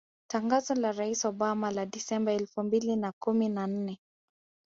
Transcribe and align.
Tangazo 0.27 0.73
la 0.75 0.91
Rais 0.93 1.25
Obama 1.25 1.71
la 1.71 1.85
Disemba 1.85 2.31
elfu 2.33 2.63
mbili 2.63 2.95
na 2.95 3.11
kumi 3.19 3.49
na 3.49 3.67
nne 3.67 3.99